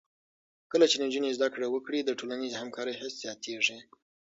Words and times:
کله 0.71 0.85
چې 0.91 0.95
نجونې 1.03 1.35
زده 1.37 1.47
کړه 1.53 1.67
وکړي، 1.69 1.99
د 2.03 2.11
ټولنیزې 2.19 2.57
همکارۍ 2.61 2.93
حس 3.01 3.13
زیاتېږي. 3.23 3.79